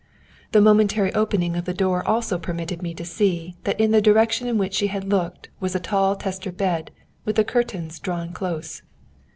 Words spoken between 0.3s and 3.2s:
The momentary opening of the door also permitted me to